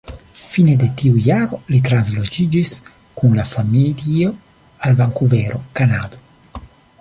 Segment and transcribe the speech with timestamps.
[0.51, 2.71] Fine de tiu jaro li transloĝiĝis
[3.21, 4.33] kun la familio
[4.89, 6.25] al Vankuvero, Kanado.